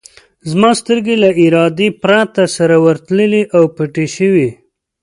[0.49, 4.49] زما سترګې له ارادې پرته سره ورتللې او پټې شوې.